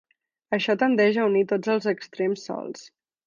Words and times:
Això 0.55 0.75
tendeix 0.83 1.19
a 1.23 1.27
unir 1.33 1.43
tots 1.53 1.71
els 1.75 1.87
extrems 1.93 2.47
solts. 2.49 2.89